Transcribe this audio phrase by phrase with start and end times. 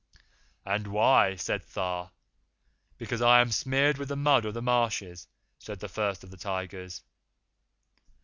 [0.65, 2.09] 'And why?' said Tha.
[2.97, 5.27] 'Because I am smeared with the mud of the marshes,'
[5.59, 7.03] said the First of the Tigers.